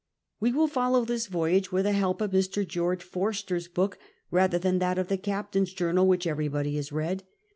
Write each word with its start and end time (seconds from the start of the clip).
AVc 0.41 0.55
will 0.55 0.67
follow 0.67 1.05
this 1.05 1.27
voyage 1.27 1.71
with 1.71 1.85
the 1.85 1.91
help 1.91 2.21
of 2.21 2.31
Mr. 2.31 2.67
George 2.67 3.03
Forster's 3.03 3.67
book 3.67 3.99
rather 4.31 4.57
than 4.57 4.79
that 4.79 4.97
of 4.97 5.09
the 5.09 5.15
captain's 5.17 5.73
journal, 5.73 6.07
which 6.07 6.25
everybody 6.25 6.75
has 6.75 6.91
read. 6.91 7.21